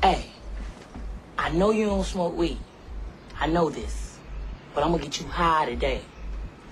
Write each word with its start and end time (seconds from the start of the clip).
Hey, 0.00 0.26
I 1.36 1.50
know 1.50 1.72
you 1.72 1.86
don't 1.86 2.04
smoke 2.04 2.36
weed. 2.36 2.58
I 3.40 3.48
know 3.48 3.68
this. 3.68 4.16
But 4.72 4.84
I'm 4.84 4.92
gonna 4.92 5.02
get 5.02 5.20
you 5.20 5.26
high 5.26 5.66
today. 5.66 6.02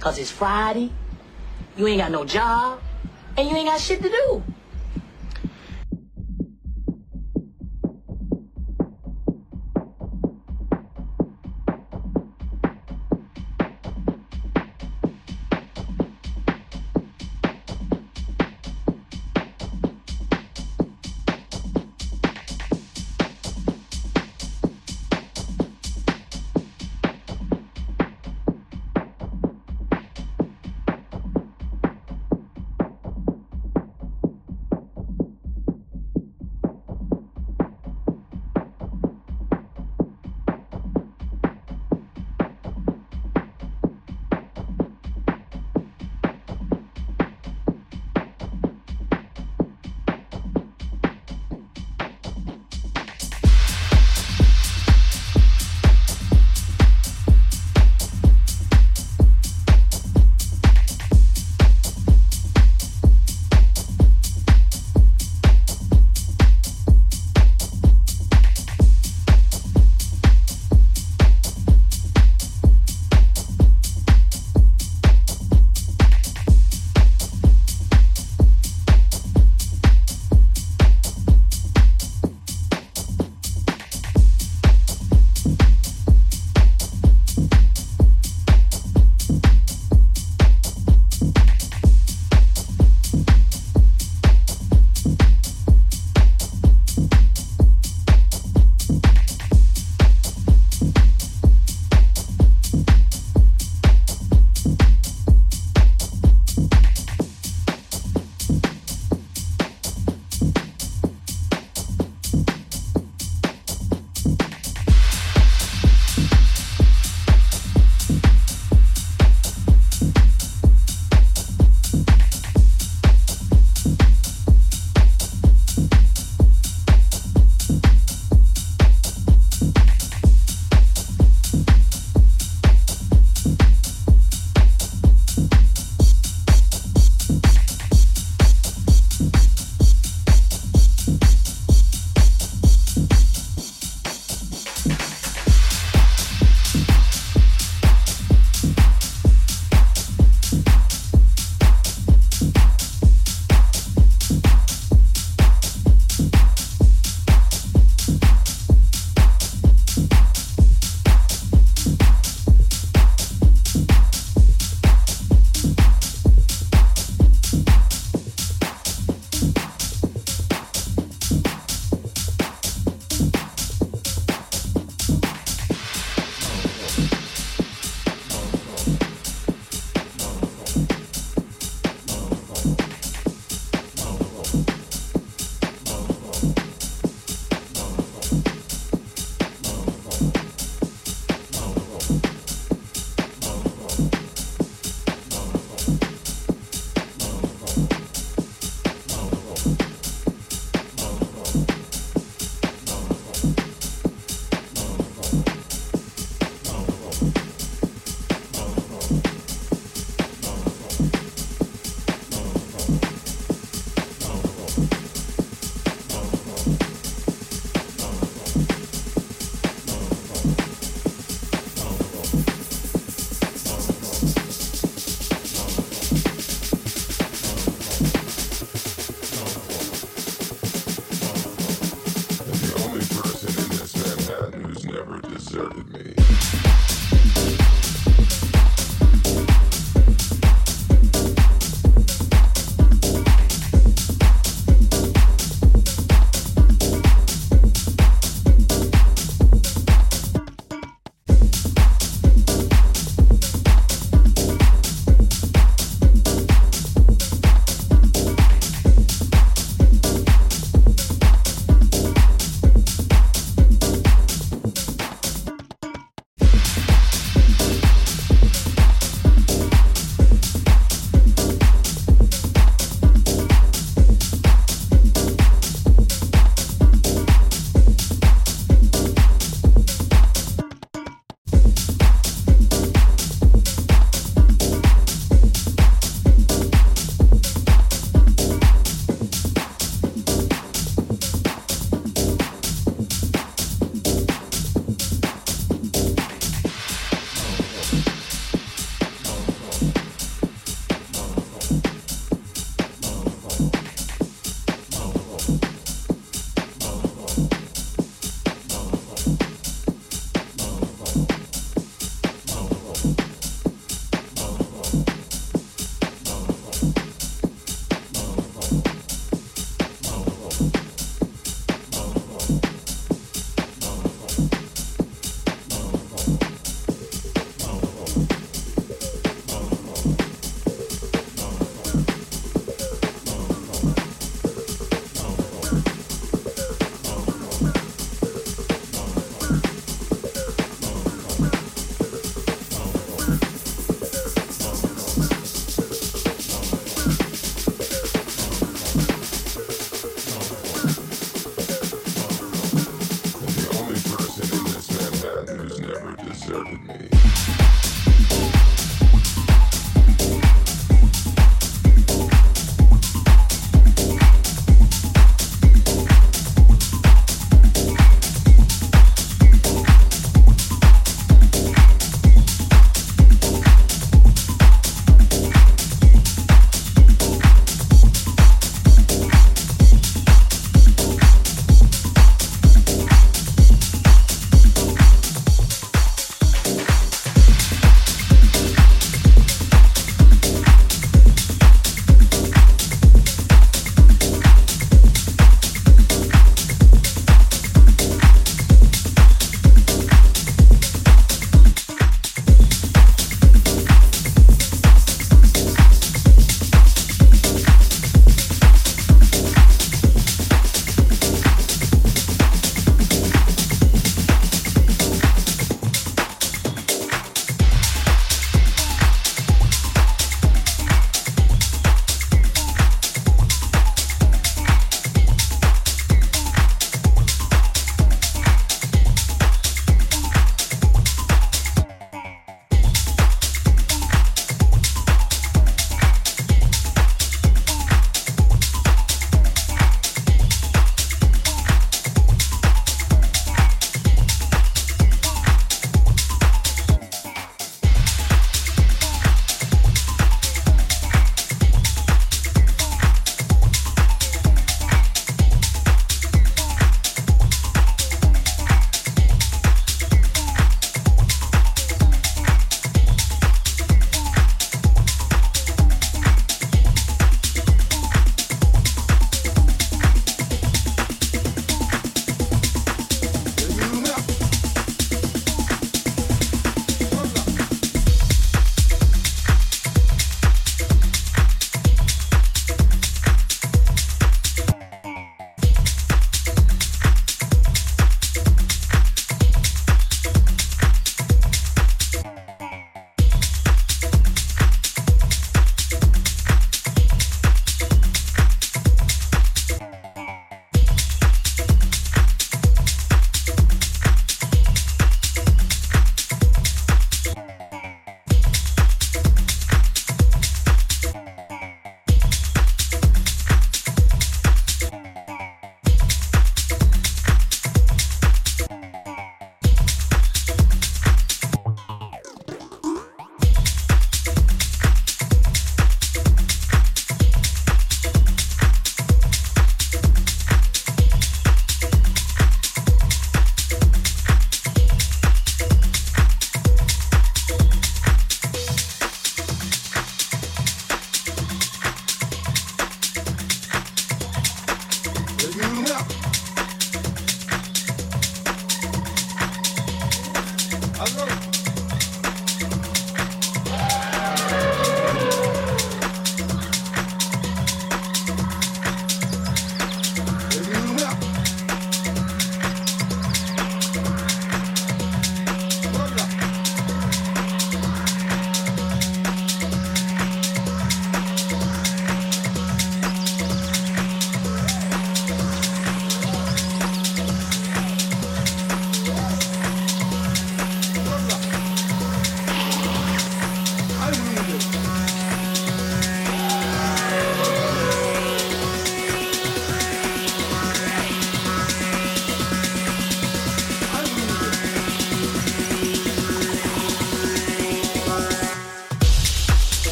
Cause 0.00 0.18
it's 0.18 0.32
Friday, 0.32 0.90
you 1.76 1.86
ain't 1.86 2.00
got 2.00 2.10
no 2.10 2.24
job, 2.24 2.80
and 3.36 3.48
you 3.48 3.54
ain't 3.54 3.68
got 3.68 3.80
shit 3.80 4.02
to 4.02 4.08
do. 4.08 4.42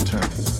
returning. 0.00 0.59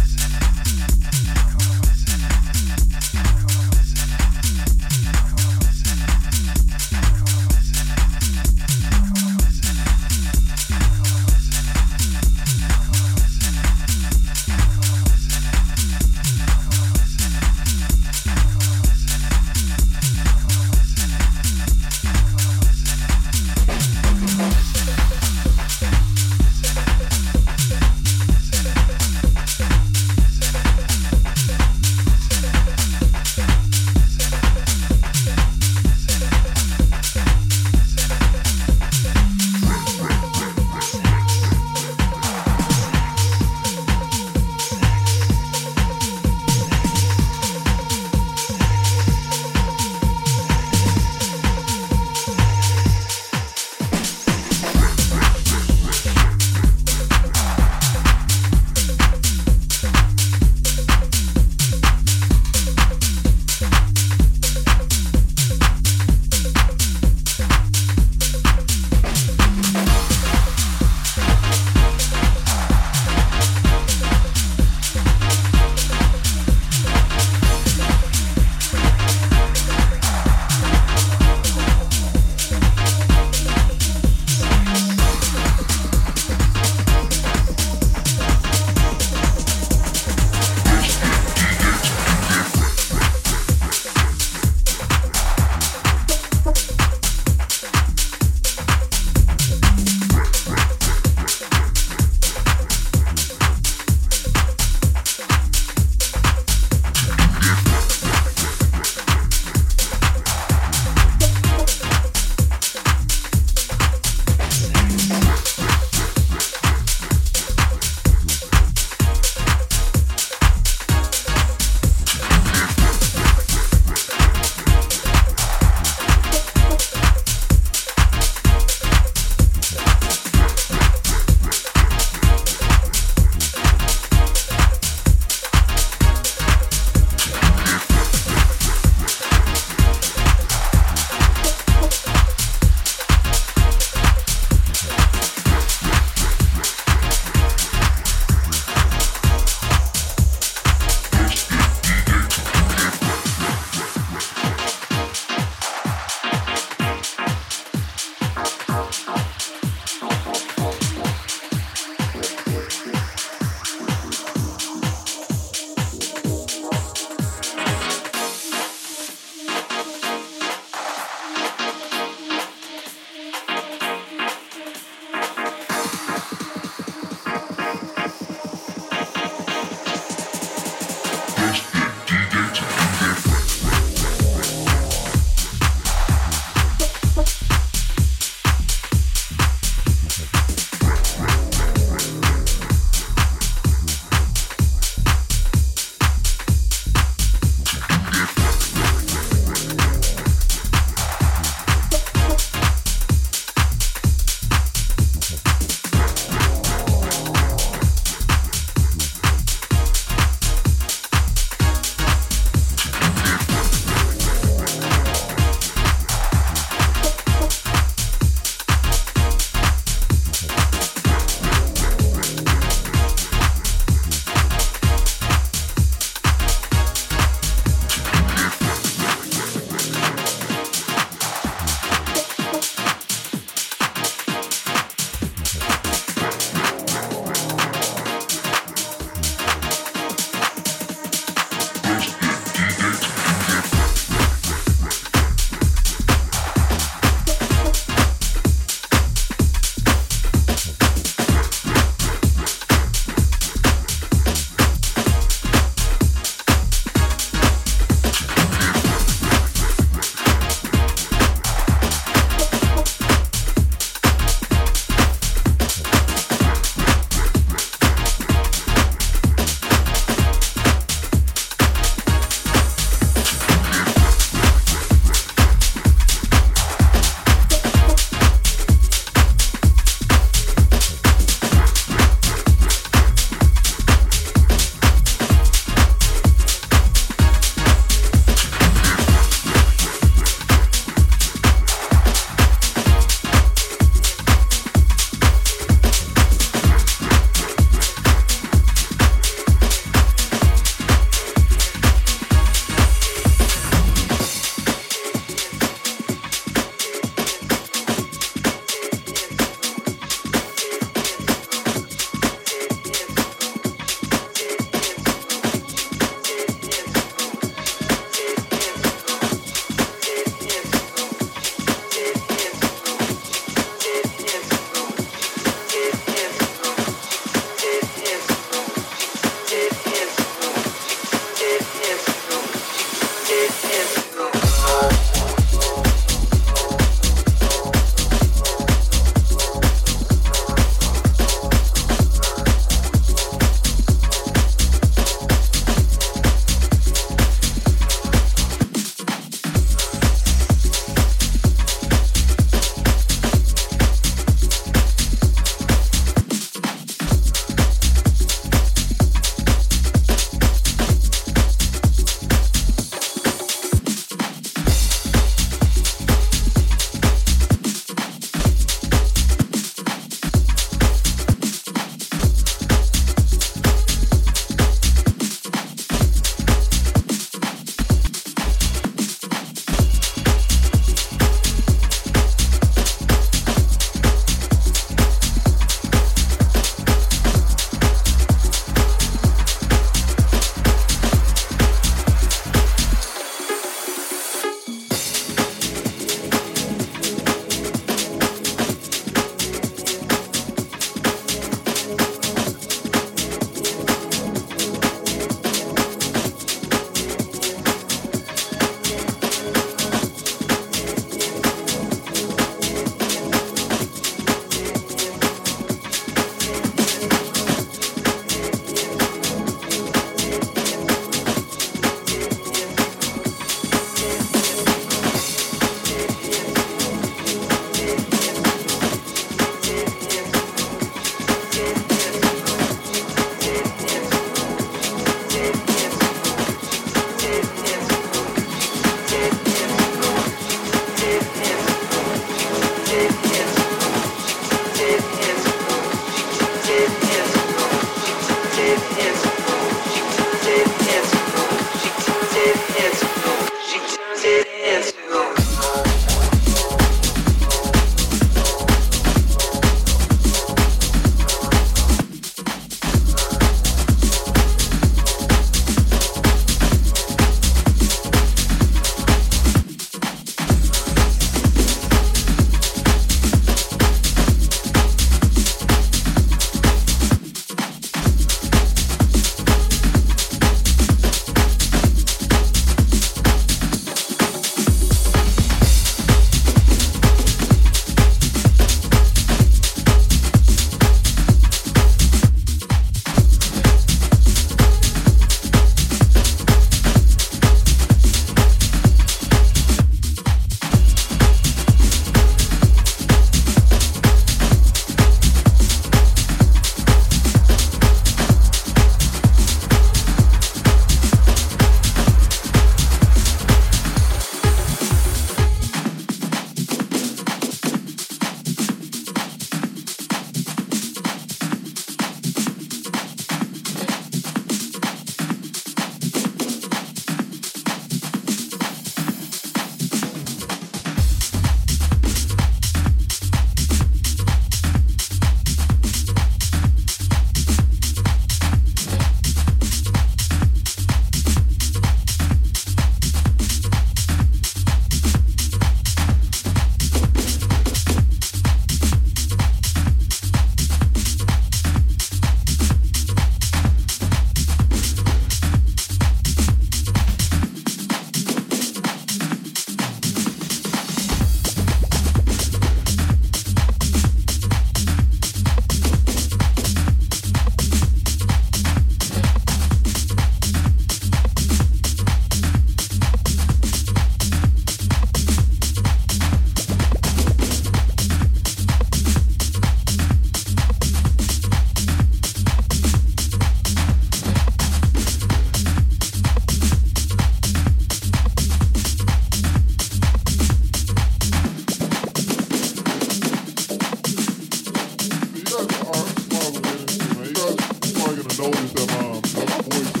noise 598.41 598.73
of 598.73 598.89
um, 598.95 599.17
a 599.17 599.61
voices. 599.61 600.00